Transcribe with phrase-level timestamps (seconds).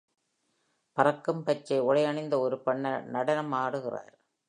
[0.97, 2.83] பறக்கும் பச்சை உடையணிந்த ஒரு பெண்
[3.09, 4.13] நடனம் ஆடுகிறார்.